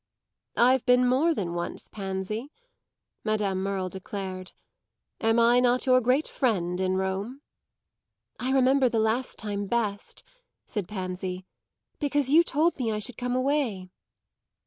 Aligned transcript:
"I've 0.57 0.83
been 0.87 1.07
more 1.07 1.31
than 1.35 1.53
once, 1.53 1.87
Pansy," 1.87 2.49
Madame 3.23 3.61
Merle 3.61 3.87
declared. 3.87 4.51
"Am 5.19 5.39
I 5.39 5.59
not 5.59 5.85
your 5.85 6.01
great 6.01 6.27
friend 6.27 6.79
in 6.79 6.95
Rome?" 6.97 7.43
"I 8.39 8.51
remember 8.51 8.89
the 8.89 8.97
last 8.99 9.37
time 9.37 9.67
best," 9.67 10.23
said 10.65 10.87
Pansy, 10.87 11.45
"because 11.99 12.31
you 12.31 12.41
told 12.41 12.79
me 12.79 12.91
I 12.91 12.97
should 12.97 13.15
come 13.15 13.35
away." 13.35 13.91